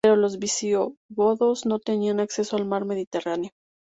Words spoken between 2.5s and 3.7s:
al Mar Mediterráneo.